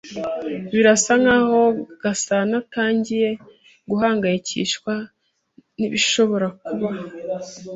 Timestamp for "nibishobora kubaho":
5.79-7.03